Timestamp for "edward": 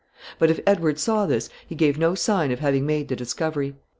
0.65-0.97